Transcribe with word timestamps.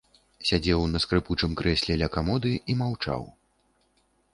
Сядзеў 0.49 0.85
на 0.93 1.01
скрыпучым 1.03 1.51
крэсле 1.61 1.93
каля 1.95 2.07
камоды 2.19 2.51
і 2.69 2.81
маўчаў. 2.85 3.21